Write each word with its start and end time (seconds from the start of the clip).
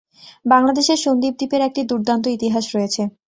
বাংলাদেশের 0.45 0.99
সন্দ্বীপ 0.99 1.33
দ্বীপের 1.37 1.61
একটি 1.63 1.81
দুর্দান্ত 1.89 2.25
ইতিহাস 2.29 2.65
রয়েছে। 2.75 3.01